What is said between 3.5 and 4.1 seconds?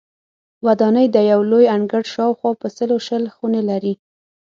لري.